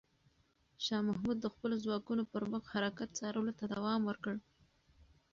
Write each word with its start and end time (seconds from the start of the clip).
شاه 0.85 1.01
محمود 1.09 1.37
د 1.41 1.45
خپلو 1.53 1.75
ځواکونو 1.83 2.23
پر 2.31 2.43
مخ 2.51 2.63
حرکت 2.73 3.09
څارلو 3.19 3.53
ته 3.59 3.65
دوام 3.73 4.01
ورکړ. 4.05 4.33